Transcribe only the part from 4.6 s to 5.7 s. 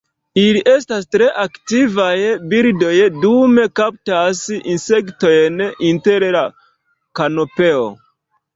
insektojn